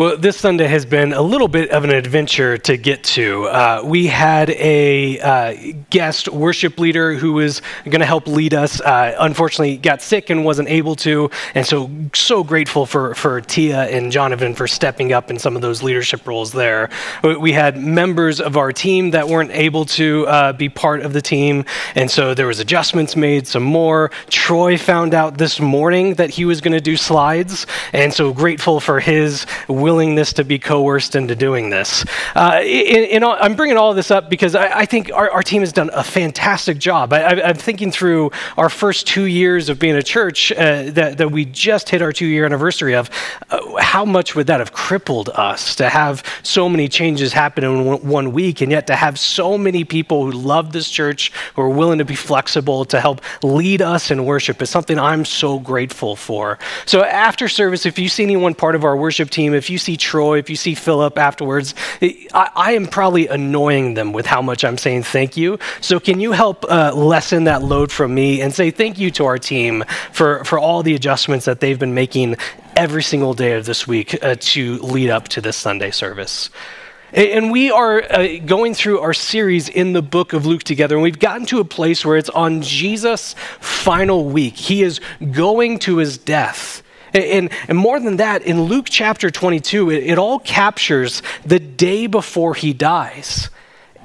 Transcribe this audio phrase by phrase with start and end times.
[0.00, 3.44] Well, this Sunday has been a little bit of an adventure to get to.
[3.44, 8.80] Uh, we had a uh, guest worship leader who was going to help lead us.
[8.80, 13.90] Uh, unfortunately, got sick and wasn't able to, and so so grateful for for Tia
[13.90, 16.88] and Jonathan for stepping up in some of those leadership roles there.
[17.22, 21.20] We had members of our team that weren't able to uh, be part of the
[21.20, 23.46] team, and so there was adjustments made.
[23.46, 24.10] Some more.
[24.30, 28.80] Troy found out this morning that he was going to do slides, and so grateful
[28.80, 29.44] for his
[29.90, 32.04] willingness to be coerced into doing this.
[32.36, 35.28] Uh, in, in all, I'm bringing all of this up because I, I think our,
[35.30, 37.12] our, team has done a fantastic job.
[37.12, 41.32] I, am thinking through our first two years of being a church uh, that, that,
[41.32, 43.10] we just hit our two year anniversary of.
[43.50, 47.84] Uh, how much would that have crippled us to have so many changes happen in
[47.84, 51.62] one, one week and yet to have so many people who love this church, who
[51.62, 55.58] are willing to be flexible to help lead us in worship is something I'm so
[55.58, 56.58] grateful for.
[56.86, 59.96] So after service, if you see anyone part of our worship team, if you see
[59.96, 64.64] Troy, if you see Philip afterwards, I, I, am probably annoying them with how much
[64.64, 65.58] I'm saying thank you.
[65.80, 69.26] So can you help uh, lessen that load from me and say thank you to
[69.26, 72.36] our team for, for all the adjustments that they've been making
[72.76, 76.50] every single day of this week uh, to lead up to this Sunday service.
[77.12, 81.02] And we are uh, going through our series in the book of Luke together, and
[81.02, 84.56] we've gotten to a place where it's on Jesus' final week.
[84.56, 85.00] He is
[85.32, 86.84] going to his death.
[87.12, 92.06] And, and, more than that, in Luke chapter 22, it, it all captures the day
[92.06, 93.50] before he dies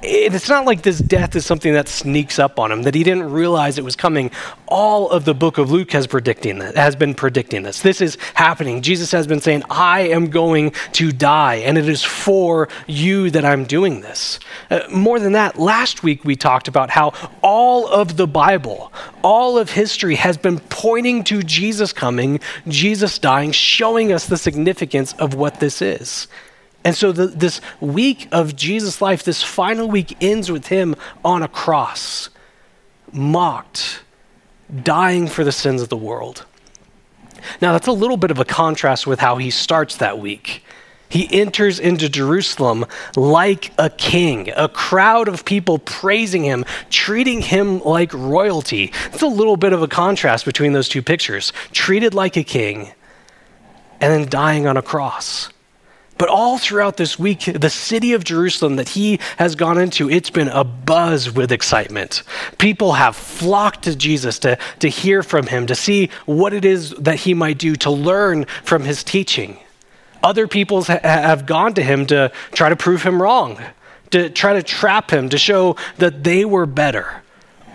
[0.02, 3.30] it's not like this death is something that sneaks up on him that he didn't
[3.30, 4.30] realize it was coming.
[4.66, 7.80] All of the book of luke has predicting this, has been predicting this.
[7.80, 8.82] This is happening.
[8.82, 13.44] Jesus has been saying i am going to die and it is for you that
[13.44, 14.38] i'm doing this.
[14.70, 19.58] Uh, more than that last week we talked about how all of the bible all
[19.58, 25.34] of history has been pointing to jesus coming jesus dying showing us the significance of
[25.34, 26.28] what this is
[26.86, 31.42] and so the, this week of Jesus' life, this final week, ends with him on
[31.42, 32.30] a cross,
[33.12, 34.02] mocked,
[34.84, 36.46] dying for the sins of the world.
[37.60, 40.62] Now, that's a little bit of a contrast with how he starts that week.
[41.08, 42.86] He enters into Jerusalem
[43.16, 48.92] like a king, a crowd of people praising him, treating him like royalty.
[49.06, 52.92] It's a little bit of a contrast between those two pictures treated like a king
[54.00, 55.50] and then dying on a cross.
[56.18, 60.30] But all throughout this week, the city of Jerusalem that he has gone into, it's
[60.30, 62.22] been a buzz with excitement.
[62.58, 66.90] People have flocked to Jesus to, to hear from him, to see what it is
[66.92, 69.58] that he might do, to learn from his teaching.
[70.22, 73.60] Other people ha- have gone to him to try to prove him wrong,
[74.10, 77.22] to try to trap him, to show that they were better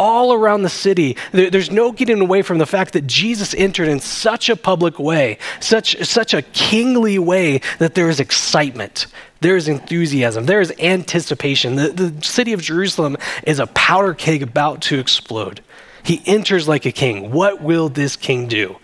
[0.01, 1.15] all around the city.
[1.31, 5.37] There's no getting away from the fact that Jesus entered in such a public way,
[5.59, 9.05] such, such a kingly way, that there is excitement.
[9.41, 10.47] There is enthusiasm.
[10.47, 11.75] There is anticipation.
[11.75, 15.61] The, the city of Jerusalem is a powder keg about to explode.
[16.01, 17.29] He enters like a king.
[17.29, 18.77] What will this king do?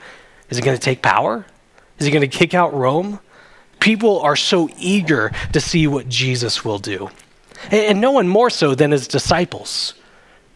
[0.51, 1.47] Is he going to take power?
[1.97, 3.19] Is he going to kick out Rome?
[3.79, 7.09] People are so eager to see what Jesus will do.
[7.71, 9.95] And, and no one more so than his disciples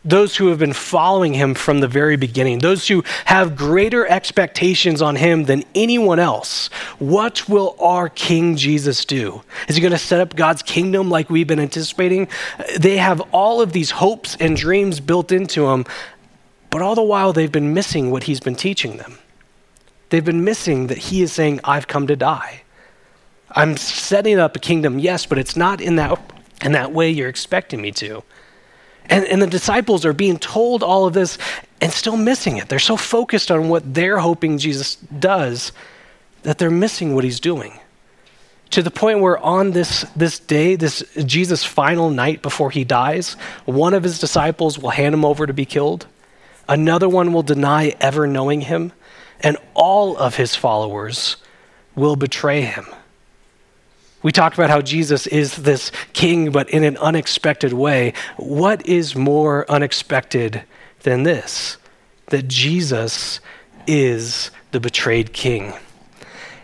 [0.04, 5.02] those who have been following him from the very beginning, those who have greater expectations
[5.02, 6.68] on him than anyone else.
[6.98, 9.44] What will our King Jesus do?
[9.68, 12.28] Is he going to set up God's kingdom like we've been anticipating?
[12.80, 15.86] They have all of these hopes and dreams built into him,
[16.72, 19.20] but all the while they've been missing what he's been teaching them.
[20.10, 22.64] They've been missing that he is saying, I've come to die.
[23.52, 26.20] I'm setting up a kingdom, yes, but it's not in that,
[26.64, 28.24] in that way you're expecting me to.
[29.12, 31.38] And, and the disciples are being told all of this
[31.82, 32.70] and still missing it.
[32.70, 35.74] They're so focused on what they're hoping Jesus does
[36.44, 37.78] that they're missing what he's doing.
[38.72, 43.34] To the point where on this, this day, this Jesus' final night before he dies,
[43.66, 46.08] one of his disciples will hand him over to be killed,
[46.70, 48.94] another one will deny ever knowing him,
[49.42, 51.36] and all of his followers
[51.96, 52.86] will betray him.
[54.24, 58.14] We talked about how Jesus is this king, but in an unexpected way.
[58.38, 60.64] What is more unexpected
[61.02, 61.78] than this?
[62.28, 63.40] That Jesus
[63.88, 65.74] is the betrayed king.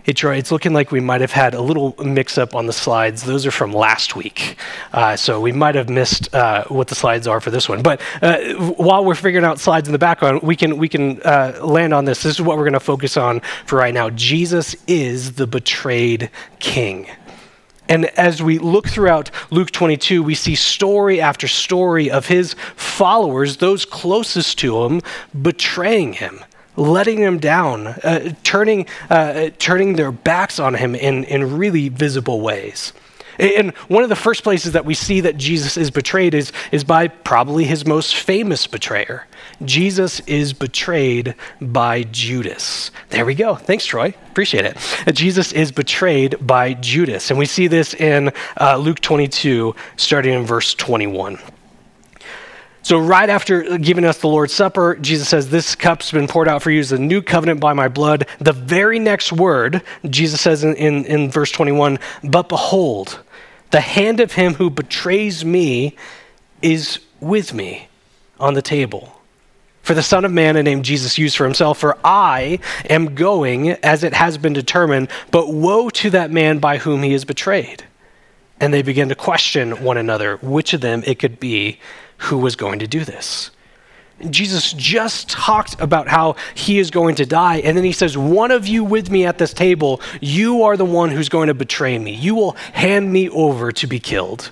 [0.07, 3.23] It's looking like we might have had a little mix up on the slides.
[3.23, 4.55] Those are from last week.
[4.93, 7.81] Uh, so we might have missed uh, what the slides are for this one.
[7.81, 8.37] But uh,
[8.77, 12.05] while we're figuring out slides in the background, we can, we can uh, land on
[12.05, 12.23] this.
[12.23, 14.09] This is what we're going to focus on for right now.
[14.09, 17.07] Jesus is the betrayed king.
[17.89, 23.57] And as we look throughout Luke 22, we see story after story of his followers,
[23.57, 25.01] those closest to him,
[25.39, 26.43] betraying him,
[26.75, 32.41] letting him down, uh, turning, uh, turning their backs on him in, in really visible
[32.41, 32.93] ways.
[33.39, 36.83] And one of the first places that we see that Jesus is betrayed is, is
[36.83, 39.27] by probably his most famous betrayer.
[39.63, 42.91] Jesus is betrayed by Judas.
[43.09, 43.55] There we go.
[43.55, 44.13] Thanks, Troy.
[44.29, 44.77] Appreciate it.
[45.13, 47.29] Jesus is betrayed by Judas.
[47.29, 51.39] And we see this in uh, Luke 22, starting in verse 21.
[52.87, 56.63] So, right after giving us the Lord's Supper, Jesus says, This cup's been poured out
[56.63, 58.27] for you as a new covenant by my blood.
[58.39, 63.19] The very next word, Jesus says in, in, in verse 21, But behold,
[63.71, 65.95] the hand of him who betrays me
[66.61, 67.87] is with me
[68.39, 69.13] on the table.
[69.81, 72.59] For the Son of Man, a name Jesus used for himself, for I
[72.89, 77.13] am going as it has been determined, but woe to that man by whom he
[77.13, 77.85] is betrayed.
[78.59, 81.79] And they began to question one another which of them it could be
[82.17, 83.51] who was going to do this.
[84.29, 88.51] Jesus just talked about how he is going to die, and then he says, One
[88.51, 91.97] of you with me at this table, you are the one who's going to betray
[91.99, 92.13] me.
[92.13, 94.51] You will hand me over to be killed.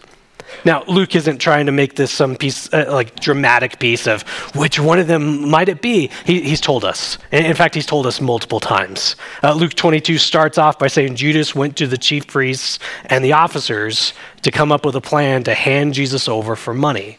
[0.64, 4.22] Now, Luke isn't trying to make this some piece, uh, like dramatic piece of
[4.56, 6.10] which one of them might it be.
[6.26, 7.18] He, he's told us.
[7.32, 9.16] In fact, he's told us multiple times.
[9.44, 13.34] Uh, Luke 22 starts off by saying Judas went to the chief priests and the
[13.34, 14.14] officers
[14.44, 17.18] to come up with a plan to hand Jesus over for money.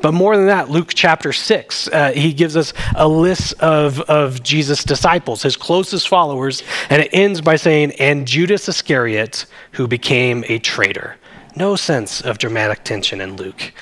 [0.00, 4.42] But more than that, Luke chapter 6, uh, he gives us a list of, of
[4.42, 10.44] Jesus' disciples, his closest followers, and it ends by saying, and Judas Iscariot, who became
[10.48, 11.16] a traitor.
[11.56, 13.72] No sense of dramatic tension in Luke.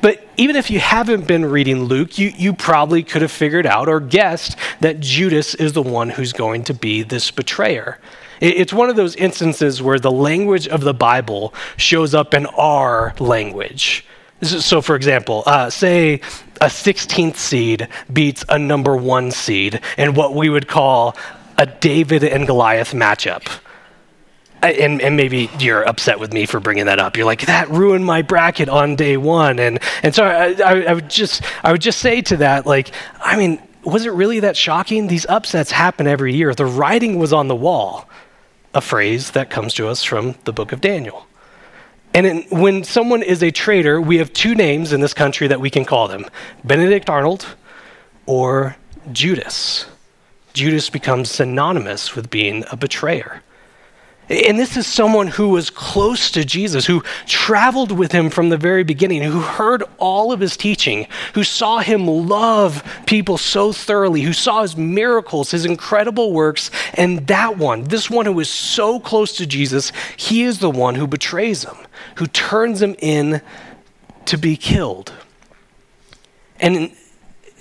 [0.00, 3.88] But even if you haven't been reading Luke, you, you probably could have figured out
[3.88, 7.98] or guessed that Judas is the one who's going to be this betrayer.
[8.40, 13.14] It's one of those instances where the language of the Bible shows up in our
[13.20, 14.04] language.
[14.42, 16.14] So, for example, uh, say
[16.60, 21.16] a 16th seed beats a number one seed in what we would call
[21.56, 23.60] a David and Goliath matchup.
[24.62, 27.18] And, and, maybe you're upset with me for bringing that up.
[27.18, 29.58] You're like, that ruined my bracket on day one.
[29.58, 32.90] And, and so I, I, I would just, I would just say to that, like,
[33.20, 35.06] I mean, was it really that shocking?
[35.06, 36.54] These upsets happen every year.
[36.54, 38.08] The writing was on the wall,
[38.72, 41.26] a phrase that comes to us from the book of Daniel.
[42.14, 45.60] And in, when someone is a traitor, we have two names in this country that
[45.60, 46.24] we can call them
[46.62, 47.44] Benedict Arnold
[48.24, 48.76] or
[49.12, 49.86] Judas.
[50.52, 53.42] Judas becomes synonymous with being a betrayer.
[54.28, 58.56] And this is someone who was close to Jesus, who traveled with him from the
[58.56, 64.22] very beginning, who heard all of his teaching, who saw him love people so thoroughly,
[64.22, 66.70] who saw his miracles, his incredible works.
[66.94, 70.94] And that one, this one who was so close to Jesus, he is the one
[70.94, 71.76] who betrays him,
[72.14, 73.42] who turns him in
[74.24, 75.12] to be killed.
[76.60, 76.92] And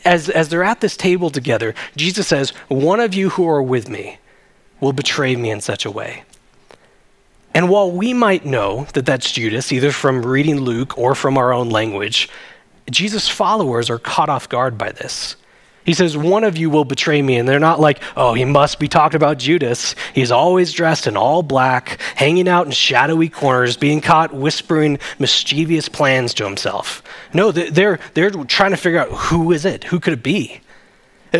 [0.06, 3.89] as, as they're at this table together, Jesus says, One of you who are with
[3.89, 4.19] me
[4.80, 6.24] will betray me in such a way.
[7.53, 11.53] And while we might know that that's Judas, either from reading Luke or from our
[11.53, 12.29] own language,
[12.89, 15.35] Jesus' followers are caught off guard by this.
[15.85, 17.38] He says, One of you will betray me.
[17.38, 19.95] And they're not like, oh, he must be talking about Judas.
[20.13, 25.89] He's always dressed in all black, hanging out in shadowy corners, being caught whispering mischievous
[25.89, 27.03] plans to himself.
[27.33, 29.83] No, they're, they're trying to figure out who is it?
[29.85, 30.61] Who could it be?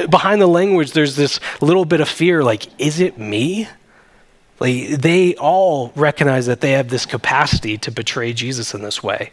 [0.10, 3.68] Behind the language, there's this little bit of fear like, is it me?
[4.60, 9.32] Like, they all recognize that they have this capacity to betray Jesus in this way.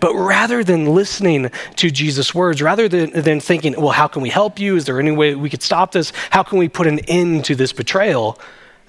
[0.00, 4.28] But rather than listening to Jesus' words, rather than, than thinking, well, how can we
[4.28, 4.76] help you?
[4.76, 6.12] Is there any way we could stop this?
[6.30, 8.38] How can we put an end to this betrayal?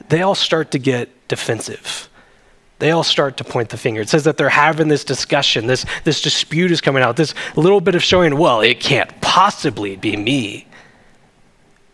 [0.10, 2.10] They all start to get defensive.
[2.78, 4.02] They all start to point the finger.
[4.02, 7.82] It says that they're having this discussion, this, this dispute is coming out, this little
[7.82, 10.66] bit of showing, well, it can't possibly be me.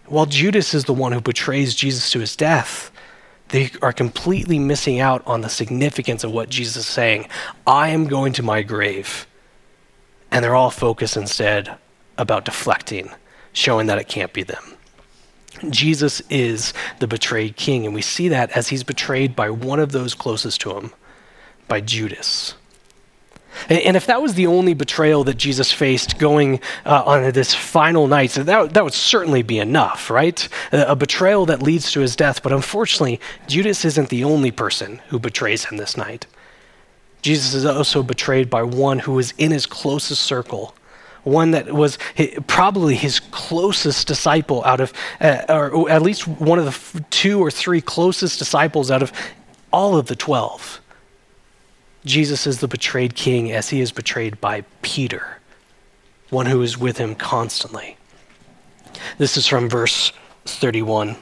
[0.06, 2.92] While Judas is the one who betrays Jesus to his death,
[3.50, 7.28] they are completely missing out on the significance of what Jesus is saying.
[7.68, 9.28] I am going to my grave.
[10.32, 11.78] And they're all focused instead
[12.18, 13.12] about deflecting,
[13.54, 14.64] showing that it can't be them.
[15.70, 19.92] Jesus is the betrayed king, and we see that as he's betrayed by one of
[19.92, 20.94] those closest to him,
[21.68, 22.56] by Judas.
[23.70, 28.08] And if that was the only betrayal that Jesus faced going uh, on this final
[28.08, 30.48] night, so that, that would certainly be enough, right?
[30.72, 32.42] A, betrayal that leads to his death.
[32.44, 36.28] But unfortunately, Judas isn't the only person who betrays him this night.
[37.22, 40.76] Jesus is also betrayed by one who was in his closest circle,
[41.24, 41.98] one that was
[42.46, 47.50] probably his closest disciple out of, uh, or at least one of the two or
[47.50, 49.12] three closest disciples out of
[49.74, 50.82] all of the 12.
[52.06, 55.40] Jesus is the betrayed king as he is betrayed by Peter,
[56.30, 57.98] one who is with him constantly.
[59.18, 60.12] This is from verse
[60.46, 61.16] 31.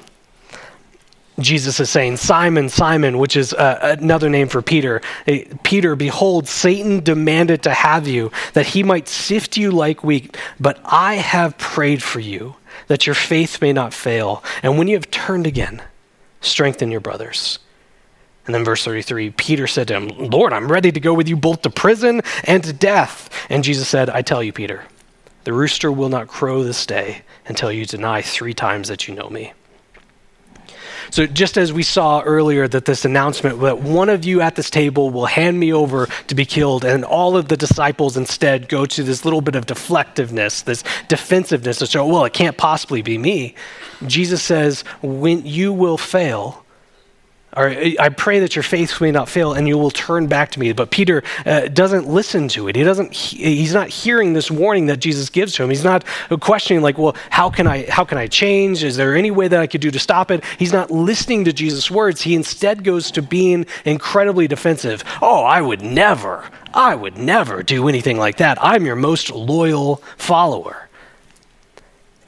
[1.40, 5.02] Jesus is saying, Simon, Simon, which is uh, another name for Peter.
[5.64, 10.38] Peter, behold, Satan demanded to have you, that he might sift you like wheat.
[10.60, 12.56] But I have prayed for you,
[12.88, 14.44] that your faith may not fail.
[14.62, 15.82] And when you have turned again,
[16.42, 17.58] strengthen your brothers.
[18.46, 21.38] And then verse 33 Peter said to him, Lord, I'm ready to go with you
[21.38, 23.30] both to prison and to death.
[23.50, 24.84] And Jesus said, I tell you, Peter,
[25.44, 29.30] the rooster will not crow this day until you deny three times that you know
[29.30, 29.54] me.
[31.10, 34.70] So, just as we saw earlier, that this announcement that one of you at this
[34.70, 38.86] table will hand me over to be killed, and all of the disciples instead go
[38.86, 43.18] to this little bit of deflectiveness, this defensiveness to show, well, it can't possibly be
[43.18, 43.54] me.
[44.08, 46.63] Jesus says, when you will fail,
[47.56, 50.60] or I pray that your faith may not fail and you will turn back to
[50.60, 50.72] me.
[50.72, 52.76] But Peter uh, doesn't listen to it.
[52.76, 55.70] He doesn't, he, he's not hearing this warning that Jesus gives to him.
[55.70, 56.04] He's not
[56.40, 58.84] questioning like, well, how can I, how can I change?
[58.84, 60.44] Is there any way that I could do to stop it?
[60.58, 62.22] He's not listening to Jesus' words.
[62.22, 65.04] He instead goes to being incredibly defensive.
[65.22, 68.58] Oh, I would never, I would never do anything like that.
[68.62, 70.90] I'm your most loyal follower.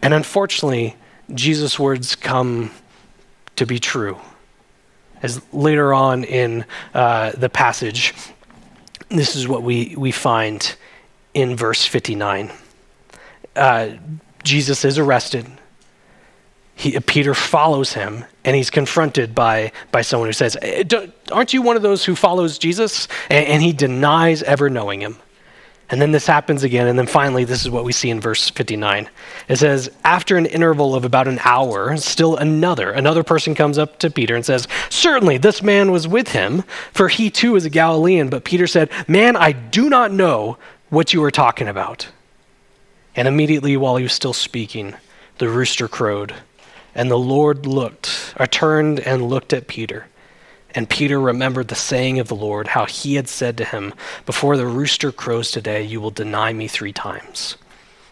[0.03, 0.97] And unfortunately,
[1.33, 2.69] Jesus' words come
[3.55, 4.19] to be true
[5.21, 8.13] as later on in uh, the passage,
[9.09, 10.75] this is what we, we find
[11.33, 12.51] in verse 59.
[13.55, 13.89] Uh,
[14.43, 15.45] Jesus is arrested.
[16.75, 20.83] He, Peter follows him, and he's confronted by, by someone who says, eh,
[21.31, 23.07] Aren't you one of those who follows Jesus?
[23.29, 25.17] And, and he denies ever knowing him.
[25.89, 26.87] And then this happens again.
[26.87, 29.07] And then finally, this is what we see in verse 59.
[29.47, 33.99] It says, After an interval of about an hour, still another, another person comes up
[33.99, 37.69] to Peter and says, Certainly, this man was with him, for he too is a
[37.69, 38.29] Galilean.
[38.29, 40.57] But Peter said, Man, I do not know
[40.89, 42.07] what you are talking about.
[43.15, 44.95] And immediately, while he was still speaking,
[45.37, 46.33] the rooster crowed.
[46.95, 50.07] And the Lord looked, or turned and looked at Peter.
[50.75, 53.93] And Peter remembered the saying of the Lord, how he had said to him,
[54.25, 57.55] Before the rooster crows today, you will deny me three times.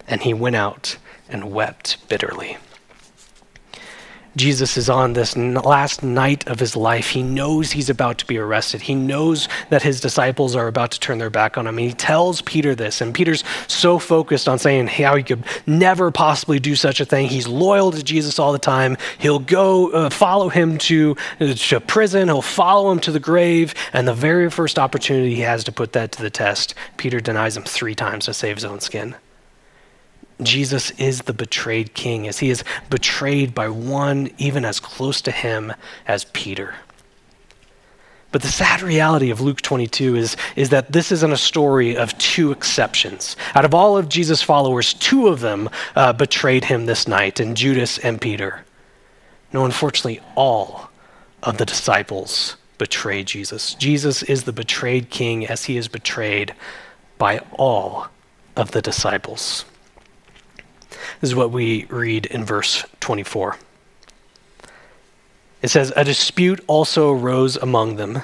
[0.08, 2.58] And he went out and wept bitterly.
[4.36, 7.10] Jesus is on this last night of his life.
[7.10, 8.82] He knows he's about to be arrested.
[8.82, 11.78] He knows that his disciples are about to turn their back on him.
[11.78, 16.60] He tells Peter this, and Peter's so focused on saying how he could never possibly
[16.60, 17.28] do such a thing.
[17.28, 18.98] He's loyal to Jesus all the time.
[19.20, 23.76] He'll go uh, follow him to, uh, to prison, he'll follow him to the grave,
[23.94, 27.56] and the very first opportunity he has to put that to the test, Peter denies
[27.56, 29.16] him three times to save his own skin.
[30.42, 35.32] Jesus is the betrayed king, as he is betrayed by one even as close to
[35.32, 35.74] him
[36.08, 36.76] as Peter.
[38.32, 42.18] But the sad reality of Luke 22 is, is that this isn't a story of
[42.18, 43.36] two exceptions.
[43.54, 47.56] Out of all of Jesus' followers, two of them uh, betrayed him this night, and
[47.56, 48.66] Judas and Peter.
[49.54, 50.90] No, unfortunately, all
[51.44, 53.76] of the disciples betrayed Jesus.
[53.76, 56.56] Jesus is the betrayed king as he is betrayed
[57.20, 58.08] by all
[58.56, 59.64] of the disciples.
[61.22, 63.58] This is what we read in verse 24.
[65.62, 68.22] It says, A dispute also arose among them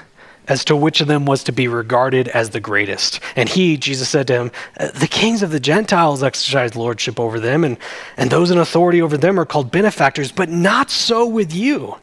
[0.49, 3.19] as to which of them was to be regarded as the greatest.
[3.35, 7.39] And he, Jesus said to him, uh, The kings of the Gentiles exercise lordship over
[7.39, 7.77] them, and,
[8.17, 11.95] and those in authority over them are called benefactors, but not so with you.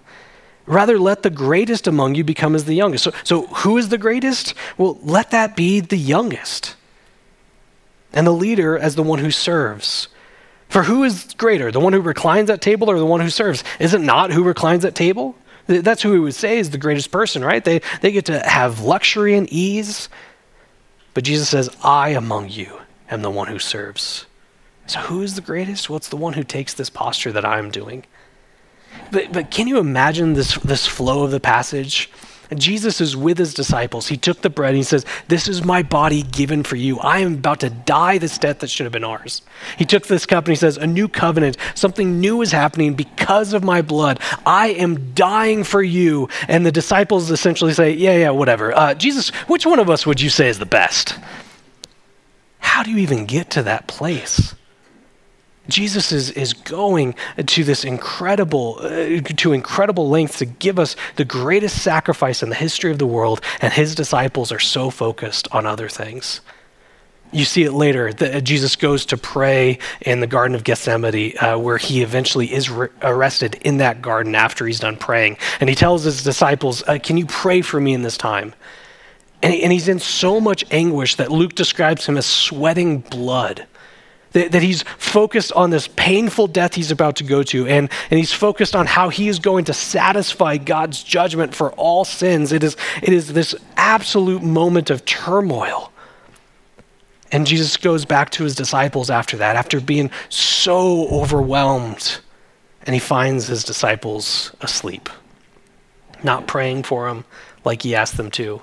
[0.65, 3.05] Rather, let the greatest among you become as the youngest.
[3.05, 4.55] So, so who is the greatest?
[4.79, 6.77] Well, let that be the youngest.
[8.13, 10.09] And the leader as the one who serves.
[10.69, 13.63] For who is greater, the one who reclines at table or the one who serves?
[13.79, 15.37] Is it not who reclines at table?
[15.67, 17.65] That's who we would say is the greatest person, right?
[17.65, 20.09] They, they get to have luxury and ease.
[21.15, 22.81] But Jesus says, I among you
[23.11, 24.27] am the one who serves.
[24.87, 25.89] So who is the greatest?
[25.91, 28.05] Well, it's the one who takes this posture that I'm doing.
[29.11, 32.11] But, but can you imagine this, this flow of the passage?
[32.51, 34.09] And Jesus is with his disciples.
[34.09, 36.99] He took the bread and he says, This is my body given for you.
[36.99, 39.43] I am about to die this death that should have been ours.
[39.77, 43.53] He took this cup and he says, A new covenant, something new is happening because
[43.53, 44.21] of my blood.
[44.45, 46.29] I am dying for you.
[46.49, 48.77] And the disciples essentially say, Yeah, yeah, whatever.
[48.77, 51.19] Uh, Jesus, which one of us would you say is the best?
[52.59, 54.55] How do you even get to that place?
[55.69, 61.25] Jesus is, is going to this incredible, uh, to incredible lengths to give us the
[61.25, 65.67] greatest sacrifice in the history of the world, and his disciples are so focused on
[65.67, 66.41] other things.
[67.33, 68.13] You see it later.
[68.13, 72.71] that Jesus goes to pray in the Garden of Gethsemane, uh, where he eventually is
[72.71, 75.37] re- arrested in that garden after he's done praying.
[75.61, 78.55] And he tells his disciples, uh, Can you pray for me in this time?
[79.43, 83.67] And, and he's in so much anguish that Luke describes him as sweating blood
[84.37, 88.19] that, that he's focused on this painful death he's about to go to, and, and
[88.19, 92.53] he's focused on how he is going to satisfy God's judgment for all sins.
[92.53, 95.91] It is, it is this absolute moment of turmoil.
[97.33, 102.19] And Jesus goes back to his disciples after that, after being so overwhelmed,
[102.83, 105.09] and he finds his disciples asleep,
[106.23, 107.25] not praying for him
[107.65, 108.61] like he asked them to,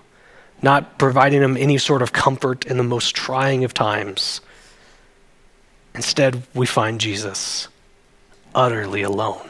[0.62, 4.40] not providing them any sort of comfort in the most trying of times.
[5.96, 7.68] Instead, we find Jesus
[8.56, 9.50] utterly alone.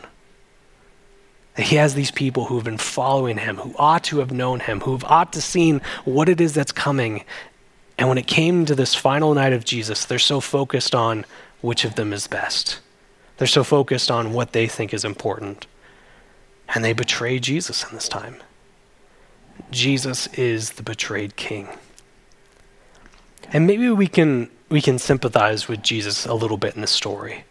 [1.56, 4.82] He has these people who have been following him, who ought to have known him,
[4.82, 7.24] who have ought to seen what it is that's coming.
[7.98, 11.26] And when it came to this final night of Jesus, they're so focused on
[11.62, 12.80] which of them is best.
[13.38, 15.68] They're so focused on what they think is important.
[16.74, 18.38] And they betray Jesus in this time.
[19.70, 21.70] Jesus is the betrayed king.
[23.52, 27.44] And maybe we can we can sympathize with Jesus a little bit in the story.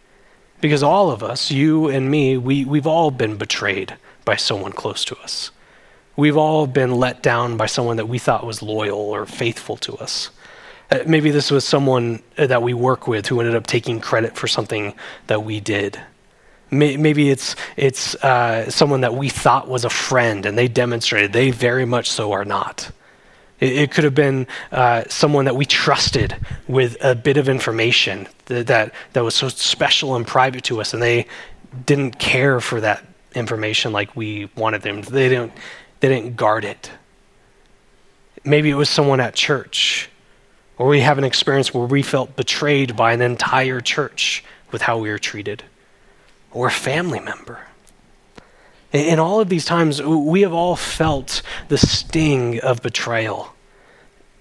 [0.59, 5.05] Because all of us, you and me, we, we've all been betrayed by someone close
[5.05, 5.49] to us.
[6.17, 9.95] We've all been let down by someone that we thought was loyal or faithful to
[9.99, 10.31] us.
[10.91, 14.49] Uh, maybe this was someone that we work with who ended up taking credit for
[14.49, 14.93] something
[15.27, 15.97] that we did.
[16.71, 21.51] Maybe it's, it's uh, someone that we thought was a friend and they demonstrated they
[21.51, 22.91] very much so are not.
[23.63, 26.35] It, it could have been uh, someone that we trusted
[26.67, 30.93] with a bit of information that, that, that was so special and private to us,
[30.93, 31.27] and they
[31.85, 35.01] didn't care for that information like we wanted them.
[35.01, 35.53] They didn't,
[36.01, 36.91] they didn't guard it.
[38.43, 40.09] Maybe it was someone at church,
[40.77, 44.97] or we have an experience where we felt betrayed by an entire church with how
[44.97, 45.63] we were treated,
[46.51, 47.59] or a family member.
[48.93, 53.53] In all of these times, we have all felt the sting of betrayal.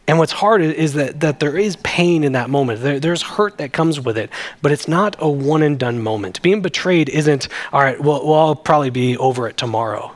[0.06, 2.82] And what's hard is that, that there is pain in that moment.
[2.82, 4.30] There, there's hurt that comes with it,
[4.61, 6.42] but it's not a one and done moment.
[6.42, 10.12] Being betrayed isn't, all right, well, well I'll probably be over it tomorrow.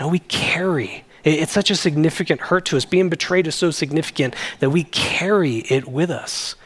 [0.00, 1.04] No, we carry.
[1.22, 2.84] it's such a significant hurt to us.
[2.84, 6.56] Being betrayed is so significant that we carry it with us.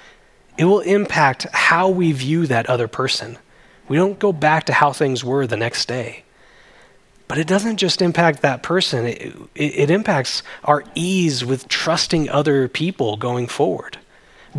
[0.56, 3.38] It will impact how we view that other person.
[3.88, 6.24] We don't go back to how things were the next day.
[7.32, 12.28] But it doesn't just impact that person, it, it, it, impacts our ease with trusting
[12.28, 13.96] other people going forward.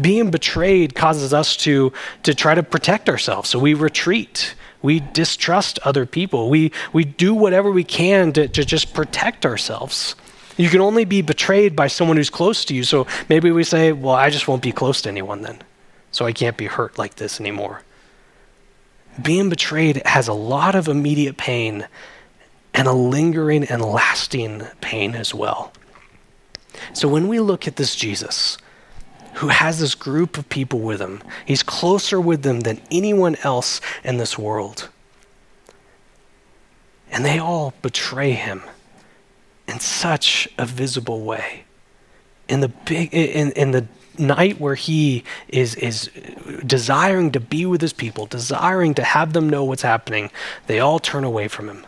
[0.02, 4.56] Being betrayed causes us to, to try to protect ourselves, so we retreat.
[4.82, 6.50] We distrust other people.
[6.50, 10.16] We, we do whatever we can to, to just protect ourselves.
[10.58, 13.92] You can only be betrayed by someone who's close to you, so maybe we say,
[13.92, 15.60] Well, I just won't be close to anyone then,
[16.12, 17.84] so I can't be hurt like this anymore.
[19.22, 21.86] Being betrayed has a lot of immediate pain
[22.74, 25.74] and a lingering and lasting pain as well.
[26.94, 28.58] So when we look at this Jesus,
[29.36, 33.82] who has this group of people with him, he's closer with them than anyone else
[34.04, 34.90] in this world.
[37.12, 38.64] And they all betray him
[39.68, 41.64] in such a visible way.
[42.50, 46.10] In the big in, in the night where he is is
[46.66, 50.30] desiring to be with his people, desiring to have them know what's happening,
[50.68, 51.86] they all turn away from him.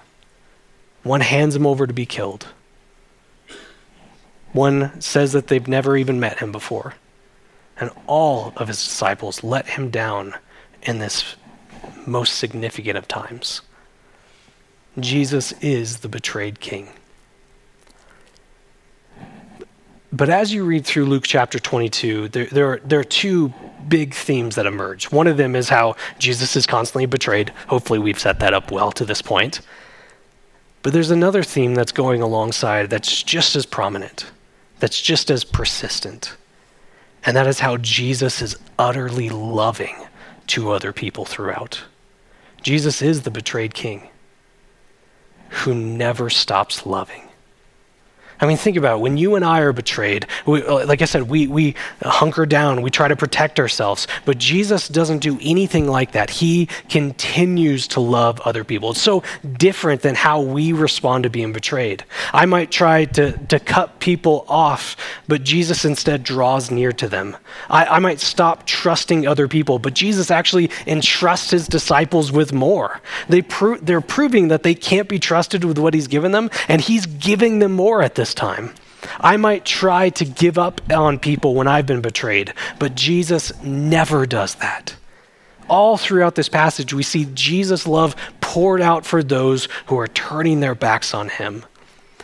[1.05, 2.47] One hands him over to be killed.
[4.53, 6.95] One says that they've never even met him before.
[7.79, 10.33] And all of his disciples let him down
[10.81, 11.35] in this
[12.07, 13.61] most significant of times.
[14.99, 16.89] Jesus is the betrayed king.
[20.11, 23.53] But as you read through Luke chapter 22, there, there, are, there are two
[23.87, 25.11] big themes that emerge.
[25.11, 27.49] One of them is how Jesus is constantly betrayed.
[27.67, 29.61] Hopefully, we've set that up well to this point.
[30.85, 34.31] But there's another theme that's going alongside that's just as prominent,
[34.77, 36.37] that's just as persistent.
[37.25, 39.95] And that is how Jesus is utterly loving
[40.45, 41.81] to other people throughout.
[42.61, 44.09] Jesus is the betrayed king
[45.49, 47.24] who never stops loving.
[48.39, 49.01] I mean, think about it.
[49.01, 50.25] when you and I are betrayed.
[50.45, 54.07] We, uh, like I said, we, we hunker down, we try to protect ourselves.
[54.25, 56.29] But Jesus doesn't do anything like that.
[56.29, 58.91] He continues to love other people.
[58.91, 59.23] It's so
[59.57, 62.03] different than how we respond to being betrayed.
[62.33, 67.37] I might try to, to cut people off, but Jesus instead draws near to them.
[67.69, 73.01] I, I might stop trusting other people, but Jesus actually entrusts his disciples with more.
[73.29, 76.81] They pro- they're proving that they can't be trusted with what he's given them, and
[76.81, 78.73] he's giving them more at this this time.
[79.19, 84.25] I might try to give up on people when I've been betrayed, but Jesus never
[84.25, 84.95] does that.
[85.69, 90.59] All throughout this passage, we see Jesus' love poured out for those who are turning
[90.59, 91.65] their backs on him.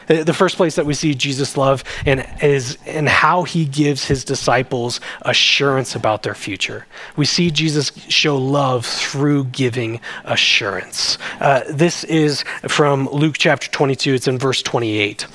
[0.08, 4.26] The first place that we see Jesus' love and is in how he gives his
[4.26, 6.88] disciples assurance about their future.
[7.16, 11.20] We see Jesus show love through giving assurance.
[11.40, 14.16] Uh, this is from Luke chapter 22.
[14.16, 15.28] It's in verse 28.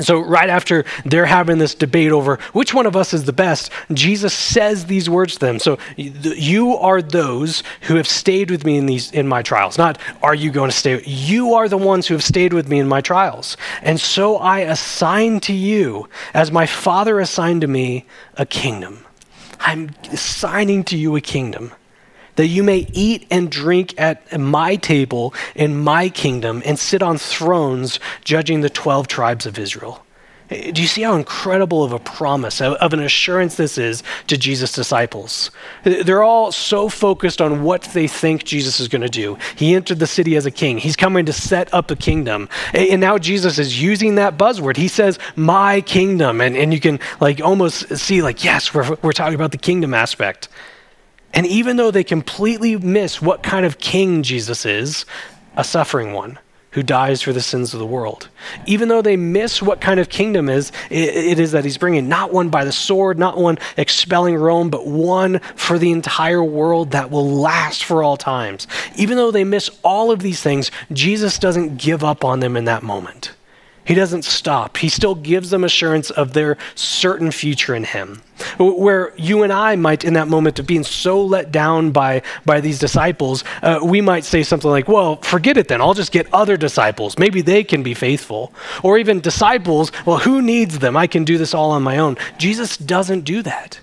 [0.00, 3.70] So, right after they're having this debate over which one of us is the best,
[3.92, 5.58] Jesus says these words to them.
[5.58, 9.78] So, you are those who have stayed with me in, these, in my trials.
[9.78, 11.02] Not, are you going to stay?
[11.04, 13.56] You are the ones who have stayed with me in my trials.
[13.82, 19.04] And so I assign to you, as my Father assigned to me, a kingdom.
[19.60, 21.72] I'm assigning to you a kingdom
[22.40, 27.18] that you may eat and drink at my table in my kingdom and sit on
[27.18, 30.06] thrones judging the 12 tribes of Israel.
[30.48, 34.72] Do you see how incredible of a promise, of an assurance this is to Jesus'
[34.72, 35.50] disciples?
[35.84, 39.36] They're all so focused on what they think Jesus is going to do.
[39.54, 42.48] He entered the city as a king, he's coming to set up a kingdom.
[42.72, 44.78] And now Jesus is using that buzzword.
[44.78, 46.40] He says, My kingdom.
[46.40, 49.92] And, and you can like almost see, like, yes, we're, we're talking about the kingdom
[49.92, 50.48] aspect.
[51.32, 55.06] And even though they completely miss what kind of king Jesus is,
[55.56, 56.38] a suffering one
[56.72, 58.28] who dies for the sins of the world.
[58.66, 62.08] Even though they miss what kind of kingdom is it, it is that he's bringing,
[62.08, 66.92] not one by the sword, not one expelling Rome, but one for the entire world
[66.92, 68.68] that will last for all times.
[68.94, 72.66] Even though they miss all of these things, Jesus doesn't give up on them in
[72.66, 73.32] that moment.
[73.84, 74.76] He doesn't stop.
[74.76, 78.22] He still gives them assurance of their certain future in Him.
[78.58, 82.60] Where you and I might, in that moment of being so let down by, by
[82.60, 85.80] these disciples, uh, we might say something like, Well, forget it then.
[85.80, 87.18] I'll just get other disciples.
[87.18, 88.52] Maybe they can be faithful.
[88.82, 90.96] Or even disciples, Well, who needs them?
[90.96, 92.16] I can do this all on my own.
[92.38, 93.80] Jesus doesn't do that.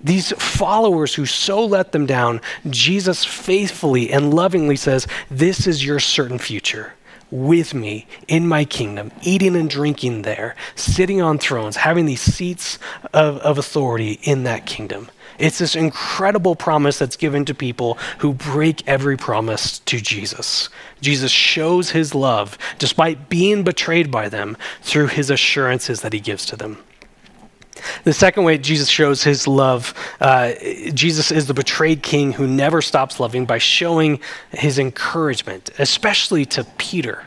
[0.00, 5.98] These followers who so let them down, Jesus faithfully and lovingly says, This is your
[6.00, 6.92] certain future
[7.30, 12.78] with me in my kingdom, eating and drinking there, sitting on thrones, having these seats
[13.12, 15.10] of, of authority in that kingdom.
[15.38, 20.68] It's this incredible promise that's given to people who break every promise to Jesus.
[21.00, 26.44] Jesus shows his love despite being betrayed by them through his assurances that he gives
[26.46, 26.78] to them.
[28.04, 30.52] The second way Jesus shows his love, uh,
[30.94, 36.64] Jesus is the betrayed king who never stops loving by showing his encouragement, especially to
[36.78, 37.26] Peter.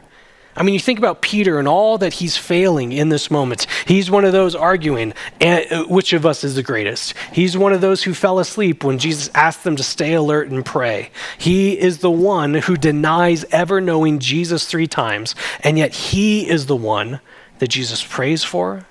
[0.56, 3.68] I mean, you think about Peter and all that he's failing in this moment.
[3.86, 7.14] He's one of those arguing, uh, which of us is the greatest?
[7.32, 10.66] He's one of those who fell asleep when Jesus asked them to stay alert and
[10.66, 11.12] pray.
[11.38, 16.66] He is the one who denies ever knowing Jesus three times, and yet he is
[16.66, 17.22] the one
[17.60, 18.86] that Jesus prays for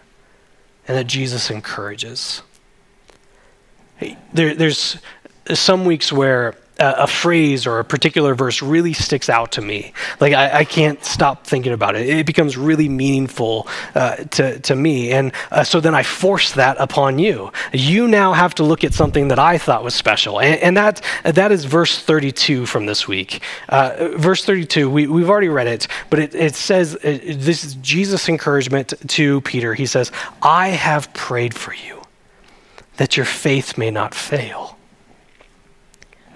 [0.90, 2.42] and that Jesus encourages.
[4.32, 4.96] There, there's
[5.54, 9.92] some weeks where a, a, phrase or a particular verse really sticks out to me.
[10.18, 12.08] Like I, I can't stop thinking about it.
[12.08, 15.12] It becomes really meaningful uh, to, to me.
[15.12, 17.52] And uh, so then I force that upon you.
[17.72, 20.40] You now have to look at something that I thought was special.
[20.40, 23.42] And, and that, that is verse 32 from this week.
[23.68, 28.28] Uh, verse 32, we, we've already read it, but it, it says this is Jesus'
[28.28, 29.74] encouragement to Peter.
[29.74, 30.10] He says,
[30.42, 32.00] I have prayed for you
[32.96, 34.76] that your faith may not fail.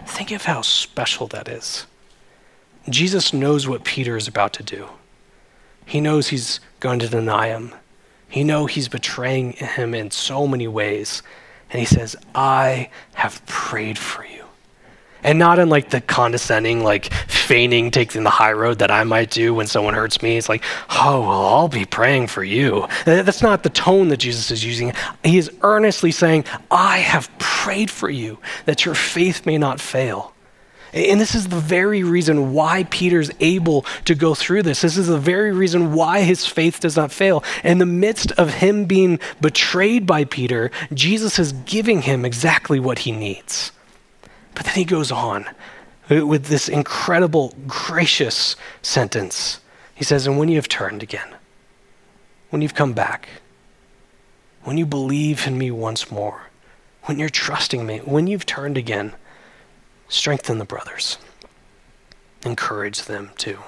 [0.07, 1.87] Think of how special that is.
[2.89, 4.89] Jesus knows what Peter is about to do.
[5.87, 7.75] He knows he's going to deny him.
[8.29, 11.23] He knows he's betraying him in so many ways.
[11.71, 14.44] And he says, I have prayed for you
[15.25, 19.31] and not in like the condescending, like feigning taking the high road that I might
[19.31, 20.37] do when someone hurts me.
[20.37, 22.87] It's like, oh, well, I'll be praying for you.
[23.05, 24.93] That's not the tone that Jesus is using.
[25.25, 30.33] He is earnestly saying, I have prayed for you that your faith may not fail.
[30.93, 34.83] And this is the very reason why Peter's able to go through this.
[34.83, 37.43] This is the very reason why his faith does not fail.
[37.65, 43.01] In the midst of him being betrayed by Peter, Jesus is giving him exactly what
[43.01, 43.73] he needs.
[44.55, 45.47] But then he goes on
[46.09, 49.61] with this incredible, gracious sentence.
[49.95, 51.35] He says, And when you have turned again,
[52.51, 53.29] when you've come back,
[54.65, 56.49] when you believe in me once more,
[57.05, 59.15] when you're trusting me, when you've turned again,
[60.09, 61.19] strengthen the brothers,
[62.45, 63.59] encourage them too.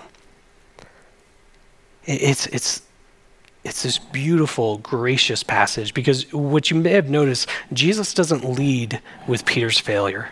[2.05, 2.83] It's, it's,
[3.65, 9.45] it's this beautiful, gracious passage because what you may have noticed, Jesus doesn't lead with
[9.45, 10.31] Peter's failure.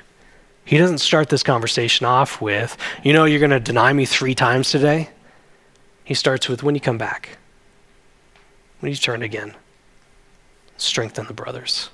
[0.65, 4.35] He doesn't start this conversation off with, you know, you're going to deny me three
[4.35, 5.11] times today.
[6.05, 7.39] He starts with, when you come back,
[8.81, 9.55] when you turn again,
[10.77, 11.91] strengthen the brothers.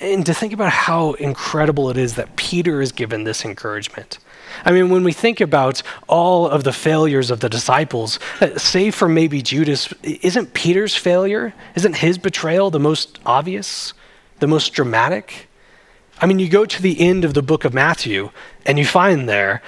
[0.00, 4.18] And to think about how incredible it is that Peter is given this encouragement.
[4.64, 8.94] I mean, when we think about all of the failures of the disciples, uh, save
[8.94, 13.94] for maybe Judas, isn't Peter's failure, isn't his betrayal the most obvious,
[14.38, 15.48] the most dramatic?
[16.20, 18.30] I mean, you go to the end of the book of Matthew
[18.64, 19.62] and you find there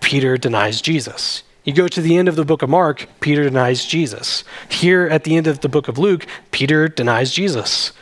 [0.00, 1.42] Peter denies Jesus.
[1.64, 4.42] You go to the end of the book of Mark, Peter denies Jesus.
[4.68, 7.92] Here at the end of the book of Luke, Peter denies Jesus.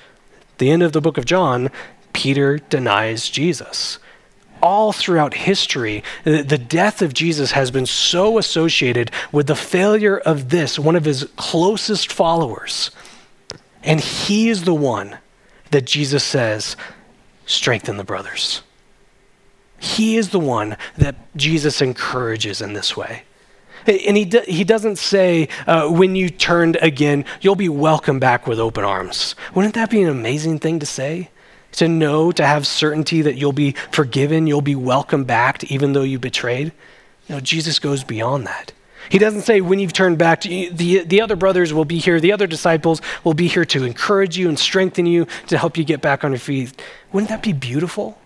[0.58, 1.70] The end of the book of John,
[2.14, 3.98] Peter denies Jesus.
[4.62, 10.48] All throughout history, the death of Jesus has been so associated with the failure of
[10.48, 12.90] this, one of his closest followers.
[13.82, 15.18] And he is the one
[15.70, 16.76] that Jesus says,
[17.50, 18.62] strengthen the brothers.
[19.78, 23.24] He is the one that Jesus encourages in this way.
[23.86, 28.46] And he, do, he doesn't say, uh, when you turned again, you'll be welcome back
[28.46, 29.34] with open arms.
[29.54, 31.30] Wouldn't that be an amazing thing to say?
[31.72, 36.02] To know, to have certainty that you'll be forgiven, you'll be welcome back, even though
[36.02, 36.72] you betrayed?
[37.28, 38.72] Know, Jesus goes beyond that.
[39.08, 42.32] He doesn't say, when you've turned back, the, the other brothers will be here, the
[42.32, 46.00] other disciples will be here to encourage you and strengthen you, to help you get
[46.00, 46.80] back on your feet.
[47.12, 48.18] Wouldn't that be beautiful?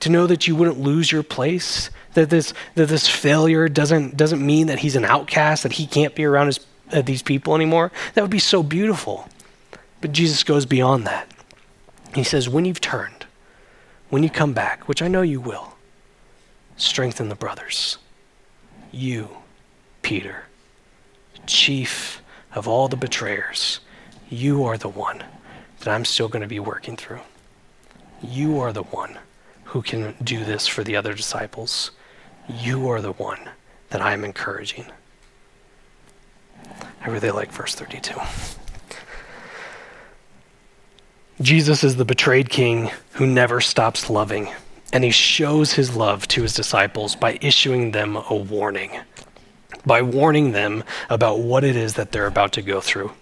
[0.00, 4.44] To know that you wouldn't lose your place, that this, that this failure doesn't, doesn't
[4.44, 6.60] mean that he's an outcast, that he can't be around his,
[6.92, 7.90] uh, these people anymore.
[8.14, 9.28] That would be so beautiful.
[10.00, 11.28] But Jesus goes beyond that.
[12.14, 13.26] He says, when you've turned,
[14.10, 15.74] when you come back, which I know you will,
[16.76, 17.98] strengthen the brothers.
[18.90, 19.28] You,
[20.02, 20.44] Peter,
[21.46, 22.20] chief
[22.54, 23.80] of all the betrayers,
[24.28, 25.24] you are the one
[25.80, 27.20] that I'm still going to be working through.
[28.22, 29.18] You are the one
[29.64, 31.90] who can do this for the other disciples.
[32.48, 33.50] You are the one
[33.90, 34.86] that I am encouraging.
[37.00, 38.14] I really like verse 32.
[41.40, 44.48] Jesus is the betrayed king who never stops loving,
[44.92, 49.00] and he shows his love to his disciples by issuing them a warning,
[49.84, 53.12] by warning them about what it is that they're about to go through.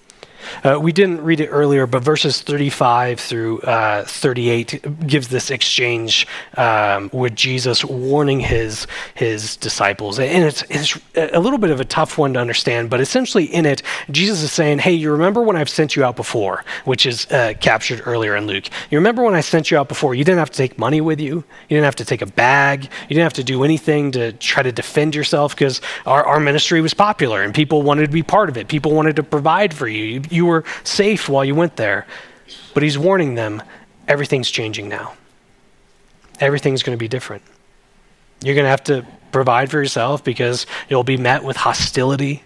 [0.65, 6.27] Uh, we didn't read it earlier, but verses 35 through uh, 38 gives this exchange
[6.57, 11.85] um, with Jesus warning his his disciples, and it's it's a little bit of a
[11.85, 12.91] tough one to understand.
[12.91, 16.17] But essentially, in it, Jesus is saying, "Hey, you remember when I've sent you out
[16.17, 18.67] before?" Which is uh, captured earlier in Luke.
[18.91, 20.15] You remember when I sent you out before?
[20.15, 21.37] You didn't have to take money with you.
[21.69, 22.85] You didn't have to take a bag.
[22.85, 26.81] You didn't have to do anything to try to defend yourself because our, our ministry
[26.81, 28.69] was popular and people wanted to be part of it.
[28.69, 30.23] People wanted to provide for you.
[30.31, 32.07] You were safe while you went there.
[32.75, 33.63] But he's warning them
[34.09, 35.15] everything's changing now.
[36.41, 37.43] Everything's going to be different.
[38.43, 42.43] You're going to have to provide for yourself because you'll be met with hostility,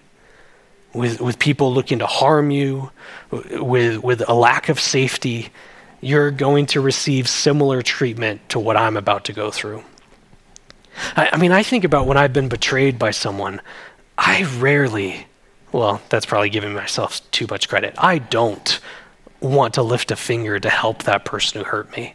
[0.93, 2.91] with, with people looking to harm you,
[3.31, 5.51] with, with a lack of safety.
[6.01, 9.85] You're going to receive similar treatment to what I'm about to go through.
[11.17, 13.61] I, I mean, I think about when I've been betrayed by someone,
[14.19, 15.27] I rarely
[15.75, 17.95] well, that's probably giving myself too much credit.
[17.99, 18.81] I don't
[19.41, 22.15] want to lift a finger to help that person who hurt me.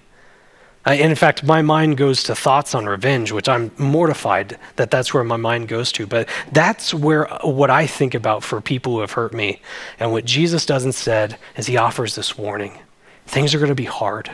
[0.86, 5.14] I, in fact, my mind goes to thoughts on revenge, which I'm mortified that that's
[5.14, 6.08] where my mind goes to.
[6.08, 9.62] But that's where what I think about for people who have hurt me.
[10.00, 12.80] And what Jesus does instead is he offers this warning
[13.26, 14.32] things are going to be hard.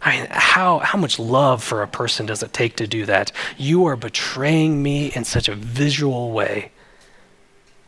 [0.00, 3.32] I mean, how, how much love for a person does it take to do that?
[3.56, 6.70] You are betraying me in such a visual way.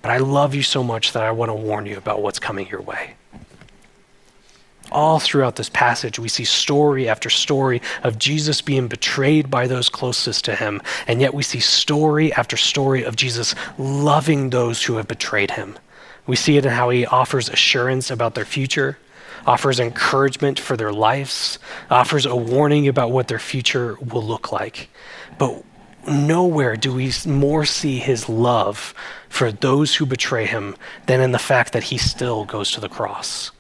[0.07, 2.69] But I love you so much that I want to warn you about what's coming
[2.69, 3.14] your way.
[4.92, 9.88] All throughout this passage, we see story after story of Jesus being betrayed by those
[9.88, 14.95] closest to him, and yet we see story after story of Jesus loving those who
[14.95, 15.77] have betrayed him.
[16.25, 18.99] We see it in how he offers assurance about their future,
[19.45, 21.59] offers encouragement for their lives,
[21.90, 24.88] offers a warning about what their future will look like.
[25.37, 25.64] But
[26.09, 28.95] nowhere do we more see his love
[29.29, 32.88] for those who betray him than in the fact that he still goes to the
[32.88, 33.51] cross.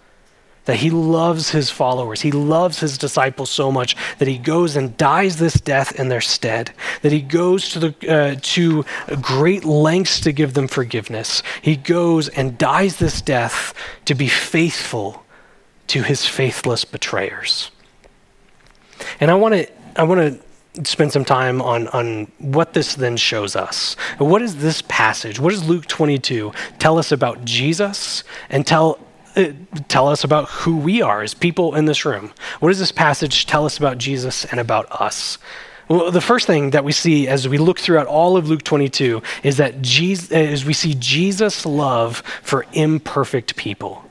[0.64, 2.22] That he loves his followers.
[2.22, 6.20] He loves his disciples so much that he goes and dies this death in their
[6.20, 6.72] stead.
[7.02, 8.84] That he goes to, the, uh, to
[9.20, 11.42] great lengths to give them forgiveness.
[11.62, 13.74] He goes and dies this death
[14.06, 15.24] to be faithful
[15.86, 17.70] to his faithless betrayers.
[19.20, 20.45] And I want to I want to
[20.84, 23.94] spend some time on, on what this then shows us.
[24.18, 25.40] What is this passage?
[25.40, 28.98] What does Luke 22 tell us about Jesus and tell,
[29.36, 29.52] uh,
[29.88, 32.32] tell us about who we are as people in this room?
[32.60, 35.38] What does this passage tell us about Jesus and about us?
[35.88, 39.22] Well, the first thing that we see as we look throughout all of Luke 22
[39.44, 44.02] is that Jesus, as we see Jesus' love for imperfect people.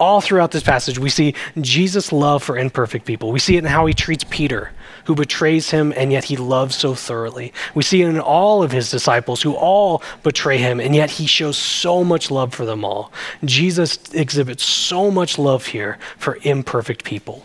[0.00, 3.30] all throughout this passage, we see Jesus' love for imperfect people.
[3.32, 4.72] We see it in how he treats Peter,
[5.10, 7.52] who betrays him, and yet he loves so thoroughly.
[7.74, 11.26] We see it in all of his disciples, who all betray him, and yet he
[11.26, 13.12] shows so much love for them all.
[13.44, 17.44] Jesus exhibits so much love here for imperfect people.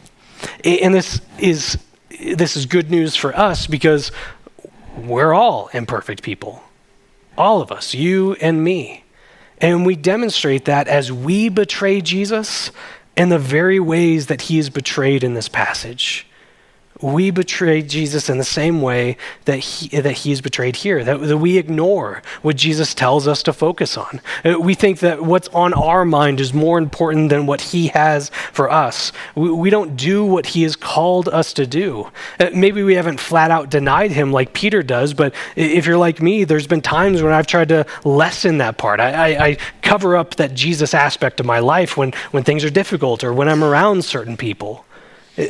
[0.63, 1.79] And this is,
[2.21, 4.11] this is good news for us because
[4.95, 6.61] we're all imperfect people.
[7.35, 9.05] All of us, you and me.
[9.57, 12.69] And we demonstrate that as we betray Jesus
[13.17, 16.27] in the very ways that he is betrayed in this passage
[17.01, 21.19] we betray Jesus in the same way that he, that he is betrayed here, that,
[21.19, 24.21] that we ignore what Jesus tells us to focus on.
[24.43, 28.29] Uh, we think that what's on our mind is more important than what he has
[28.53, 29.11] for us.
[29.35, 32.11] We, we don't do what he has called us to do.
[32.39, 36.21] Uh, maybe we haven't flat out denied him like Peter does, but if you're like
[36.21, 38.99] me, there's been times when I've tried to lessen that part.
[38.99, 42.69] I, I, I cover up that Jesus aspect of my life when, when things are
[42.69, 44.84] difficult or when I'm around certain people.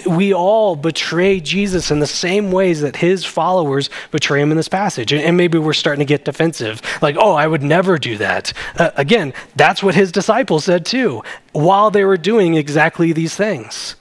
[0.05, 4.67] We all betray Jesus in the same ways that his followers betray him in this
[4.67, 5.13] passage.
[5.13, 8.51] And maybe we're starting to get defensive, like, oh, I would never do that.
[8.77, 13.95] Uh, again, that's what his disciples said too, while they were doing exactly these things.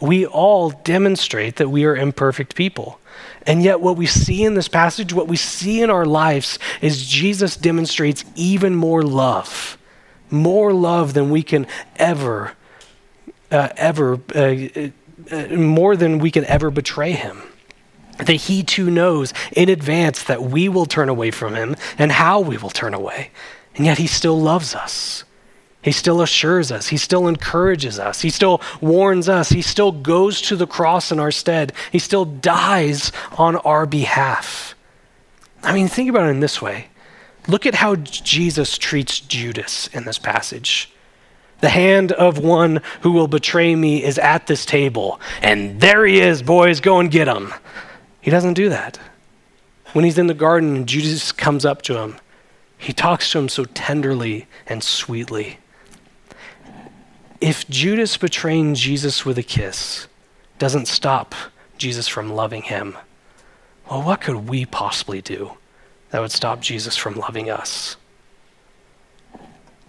[0.00, 3.00] We all demonstrate that we are imperfect people.
[3.46, 7.06] And yet, what we see in this passage, what we see in our lives, is
[7.06, 9.78] Jesus demonstrates even more love,
[10.30, 12.52] more love than we can ever,
[13.50, 14.90] uh, ever uh,
[15.30, 17.42] uh, more than we can ever betray him.
[18.18, 22.40] That he too knows in advance that we will turn away from him and how
[22.40, 23.30] we will turn away.
[23.76, 25.24] And yet he still loves us.
[25.82, 26.88] He still assures us.
[26.88, 28.20] He still encourages us.
[28.20, 29.50] He still warns us.
[29.50, 31.72] He still goes to the cross in our stead.
[31.92, 34.74] He still dies on our behalf.
[35.62, 36.88] I mean, think about it in this way.
[37.46, 40.92] Look at how Jesus treats Judas in this passage.
[41.60, 45.20] The hand of one who will betray me is at this table.
[45.42, 47.52] And there he is, boys, go and get him.
[48.20, 48.98] He doesn't do that.
[49.92, 52.16] When he's in the garden and Judas comes up to him,
[52.76, 55.58] he talks to him so tenderly and sweetly.
[57.40, 60.06] If Judas betraying Jesus with a kiss
[60.58, 61.34] doesn't stop
[61.76, 62.96] Jesus from loving him,
[63.90, 65.52] well, what could we possibly do
[66.10, 67.96] that would stop Jesus from loving us?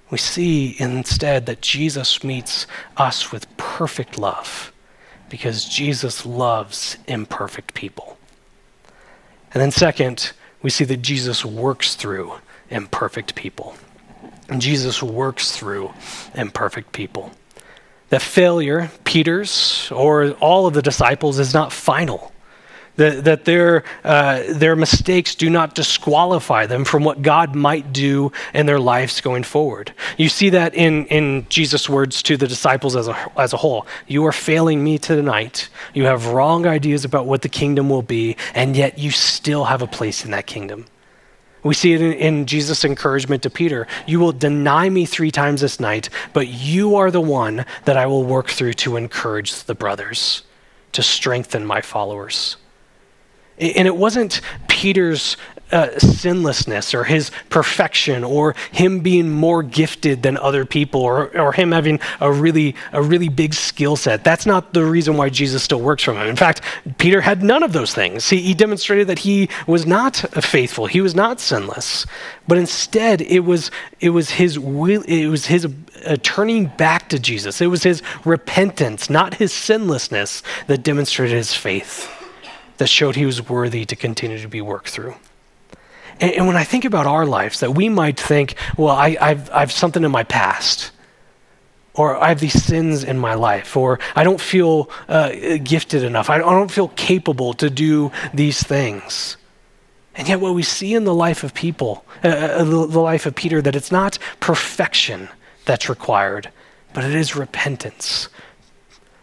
[0.09, 2.65] We see instead that Jesus meets
[2.97, 4.71] us with perfect love
[5.29, 8.17] because Jesus loves imperfect people.
[9.53, 12.33] And then, second, we see that Jesus works through
[12.69, 13.75] imperfect people.
[14.47, 15.93] And Jesus works through
[16.33, 17.31] imperfect people.
[18.09, 22.31] The failure, Peter's or all of the disciples, is not final
[22.99, 28.33] that, that their, uh, their mistakes do not disqualify them from what God might do
[28.53, 29.93] in their lives going forward.
[30.17, 33.87] You see that in, in Jesus' words to the disciples as a, as a whole.
[34.05, 35.69] You are failing me tonight.
[35.93, 39.81] You have wrong ideas about what the kingdom will be, and yet you still have
[39.81, 40.85] a place in that kingdom.
[41.63, 43.87] We see it in, in Jesus' encouragement to Peter.
[44.07, 48.07] You will deny me three times this night, but you are the one that I
[48.07, 50.43] will work through to encourage the brothers,
[50.91, 52.57] to strengthen my followers.
[53.59, 55.35] And it wasn't Peter's
[55.71, 61.53] uh, sinlessness or his perfection or him being more gifted than other people or, or
[61.53, 64.23] him having a really, a really big skill set.
[64.23, 66.27] That's not the reason why Jesus still works from him.
[66.27, 66.61] In fact,
[66.97, 68.29] Peter had none of those things.
[68.29, 72.05] He, he demonstrated that he was not faithful, he was not sinless.
[72.47, 73.69] But instead, it was,
[73.99, 75.67] it was his will, it was his
[76.05, 77.61] uh, turning back to Jesus.
[77.61, 82.09] It was his repentance, not his sinlessness, that demonstrated his faith
[82.79, 85.15] that showed he was worthy to continue to be worked through.
[86.19, 89.49] And, and when I think about our lives, that we might think, well, I, I've,
[89.51, 90.91] I've something in my past
[91.99, 96.29] or I have these sins in my life, or I don't feel uh, gifted enough,
[96.29, 99.35] I don't feel capable to do these things.
[100.15, 103.25] And yet, what we see in the life of people, uh, uh the, the life
[103.25, 105.27] of Peter, that it's not perfection
[105.65, 106.49] that's required,
[106.93, 108.29] but it is repentance.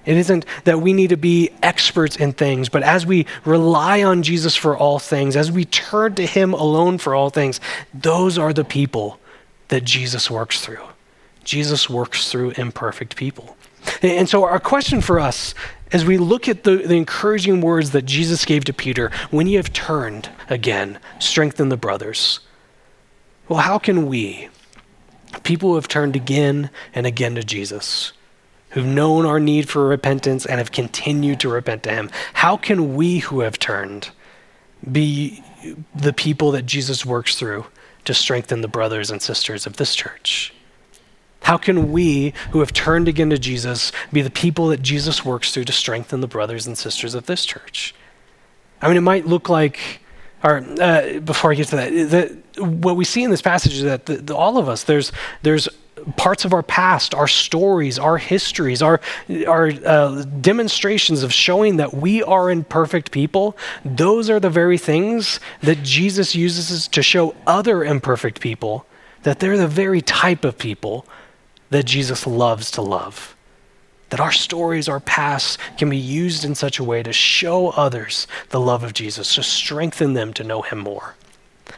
[0.07, 4.23] It isn't that we need to be experts in things, but as we rely on
[4.23, 7.61] Jesus for all things, as we turn to Him alone for all things,
[7.93, 9.19] those are the people
[9.69, 10.85] that Jesus works through.
[11.43, 13.57] Jesus works through imperfect people.
[14.03, 15.55] And so, our question for us
[15.93, 19.57] as we look at the, the encouraging words that Jesus gave to Peter, when you
[19.59, 22.41] have turned again, strengthen the brothers.
[23.49, 24.49] Well, how can we,
[25.45, 28.13] people who have turned again and again to Jesus,
[28.77, 32.95] who've known our need for repentance and have continued to repent to Him, how can
[32.95, 34.11] we who have turned
[34.93, 35.43] be
[35.95, 37.65] the people that Jesus works through
[38.05, 40.53] to strengthen the brothers and sisters of this church?
[41.45, 45.55] How can we, who have turned again to Jesus, be the people that Jesus works
[45.55, 47.95] through to strengthen the brothers and sisters of this church?
[48.83, 50.01] I mean, it might look like,
[50.45, 53.83] or uh, before I get to that, that, what we see in this passage is
[53.83, 55.69] that the, the, all of us, there's, there's
[56.17, 59.01] parts of our past, our stories, our histories, our,
[59.47, 65.41] our uh, demonstrations of showing that we are imperfect people, those are the very things
[65.63, 68.87] that Jesus uses to show other imperfect people
[69.23, 71.05] that they're the very type of people
[71.71, 73.35] that Jesus loves to love.
[74.11, 78.29] That our stories, our past, can be used in such a way to show others
[78.51, 81.17] the love of Jesus, to strengthen them to know Him more.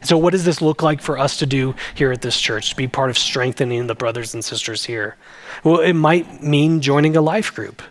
[0.02, 2.76] So, what does this look like for us to do here at this church, to
[2.76, 5.16] be part of strengthening the brothers and sisters here?
[5.64, 7.82] Well, it might mean joining a life group.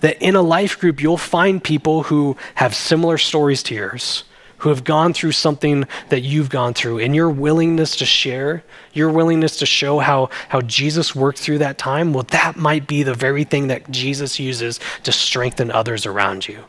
[0.00, 4.24] That in a life group, you'll find people who have similar stories to yours
[4.64, 9.10] who have gone through something that you've gone through, and your willingness to share, your
[9.10, 13.12] willingness to show how, how Jesus worked through that time, well, that might be the
[13.12, 16.64] very thing that Jesus uses to strengthen others around you.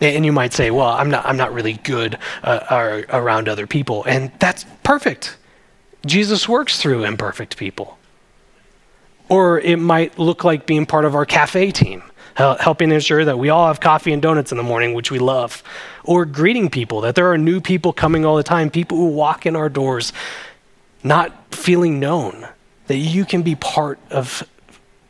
[0.00, 4.04] And you might say, well, I'm not, I'm not really good uh, around other people.
[4.04, 5.36] And that's perfect.
[6.04, 7.98] Jesus works through imperfect people.
[9.28, 12.02] Or it might look like being part of our cafe team
[12.36, 15.62] helping ensure that we all have coffee and donuts in the morning, which we love,
[16.04, 19.46] or greeting people, that there are new people coming all the time, people who walk
[19.46, 20.12] in our doors
[21.02, 22.46] not feeling known,
[22.88, 24.46] that you can be part of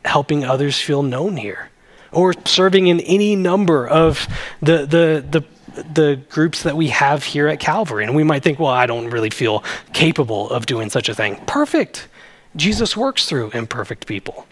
[0.05, 1.69] helping others feel known here,
[2.11, 4.27] or serving in any number of
[4.61, 5.45] the, the, the
[5.93, 8.03] the groups that we have here at Calvary.
[8.03, 11.35] And we might think, well, I don't really feel capable of doing such a thing.
[11.45, 12.07] Perfect.
[12.55, 14.47] Jesus works through imperfect people.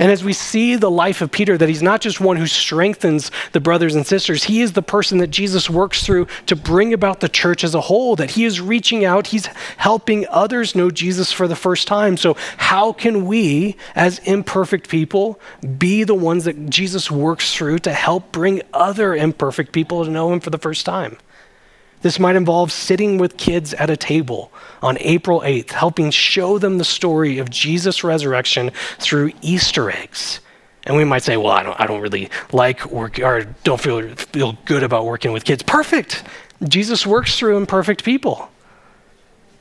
[0.00, 3.30] And as we see the life of Peter, that he's not just one who strengthens
[3.52, 7.20] the brothers and sisters, he is the person that Jesus works through to bring about
[7.20, 9.44] the church as a whole, that he is reaching out, he's
[9.76, 12.16] helping others know Jesus for the first time.
[12.16, 15.38] So, how can we, as imperfect people,
[15.76, 20.32] be the ones that Jesus works through to help bring other imperfect people to know
[20.32, 21.18] him for the first time?
[22.02, 24.50] This might involve sitting with kids at a table
[24.82, 30.40] on April 8th, helping show them the story of Jesus' resurrection through Easter eggs.
[30.84, 34.14] And we might say, well, I don't, I don't really like work or don't feel,
[34.14, 35.62] feel good about working with kids.
[35.62, 36.24] Perfect.
[36.66, 38.50] Jesus works through imperfect people.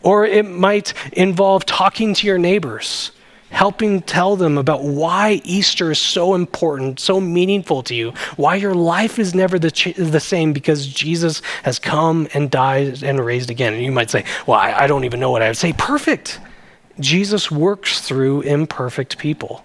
[0.01, 3.11] Or it might involve talking to your neighbors
[3.51, 8.75] helping tell them about why Easter is so important, so meaningful to you, why your
[8.75, 13.49] life is never the, ch- the same because Jesus has come and died and raised
[13.49, 13.73] again.
[13.73, 15.73] And you might say, Well, I, I don't even know what I would say.
[15.73, 16.39] Perfect.
[16.99, 19.63] Jesus works through imperfect people.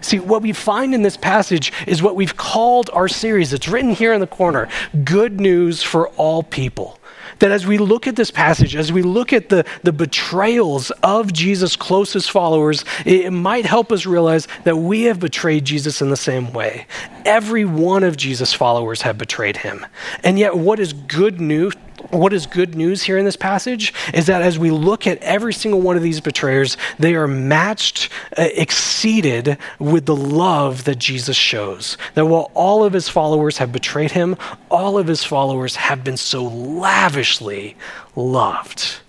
[0.00, 3.52] See, what we find in this passage is what we've called our series.
[3.52, 4.68] It's written here in the corner
[5.04, 6.97] Good News for All People
[7.38, 11.32] that as we look at this passage, as we look at the, the betrayals of
[11.32, 16.10] Jesus' closest followers, it, it might help us realize that we have betrayed Jesus in
[16.10, 16.86] the same way.
[17.24, 19.86] Every one of Jesus' followers have betrayed him.
[20.24, 21.74] And yet, what is good news?
[22.10, 25.52] What is good news here in this passage is that as we look at every
[25.52, 31.36] single one of these betrayers, they are matched, uh, exceeded with the love that Jesus
[31.36, 31.96] shows.
[32.14, 34.36] That while all of his followers have betrayed him,
[34.70, 37.76] all of his followers have been so lavishly
[38.16, 39.00] loved.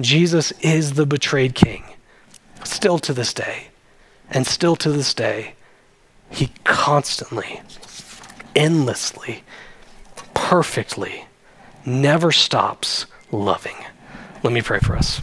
[0.00, 1.84] Jesus is the betrayed king,
[2.64, 3.68] still to this day.
[4.30, 5.54] And still to this day,
[6.30, 7.60] he constantly,
[8.56, 9.44] endlessly,
[10.32, 11.26] perfectly,
[11.84, 13.76] never stops loving.
[14.42, 15.20] Let me pray for us.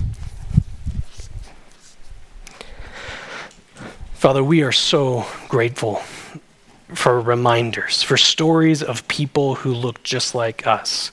[4.13, 6.01] Father, we are so grateful
[6.93, 11.11] for reminders, for stories of people who look just like us.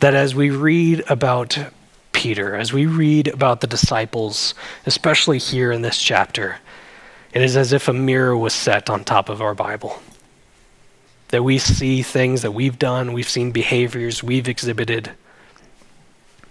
[0.00, 1.58] That as we read about
[2.12, 6.58] Peter, as we read about the disciples, especially here in this chapter,
[7.32, 10.02] it is as if a mirror was set on top of our Bible
[11.32, 15.10] that we see things that we've done, we've seen behaviors we've exhibited.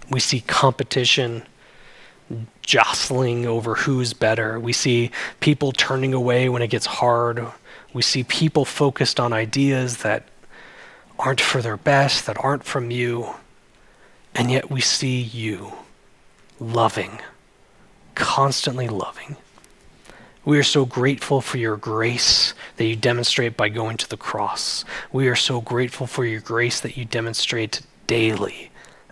[0.10, 1.44] We see competition,
[2.64, 4.60] jostling over who's better.
[4.60, 7.46] We see people turning away when it gets hard.
[7.94, 10.28] We see people focused on ideas that
[11.20, 13.36] aren't for their best, that aren't from you.
[14.34, 15.74] And yet we see you
[16.60, 17.20] loving,
[18.16, 19.36] constantly loving.
[20.44, 24.84] We are so grateful for your grace that you demonstrate by going to the cross.
[25.12, 28.72] We are so grateful for your grace that you demonstrate daily,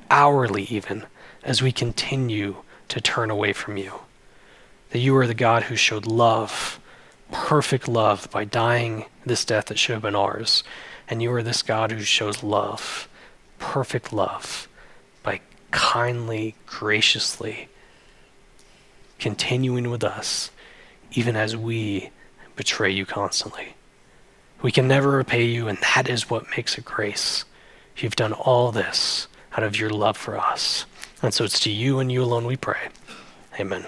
[0.09, 1.05] hourly even,
[1.43, 3.93] as we continue to turn away from you.
[4.89, 6.79] That you are the God who showed love,
[7.31, 10.63] perfect love, by dying this death that should have been ours.
[11.07, 13.07] And you are this God who shows love,
[13.59, 14.67] perfect love,
[15.21, 17.69] by kindly, graciously
[19.19, 20.49] continuing with us
[21.11, 22.09] even as we
[22.59, 23.73] betray you constantly.
[24.61, 27.45] We can never repay you, and that is what makes it grace.
[27.95, 30.85] You've done all this out of your love for us.
[31.23, 32.89] And so it's to you and you alone we pray.
[33.57, 33.85] Amen.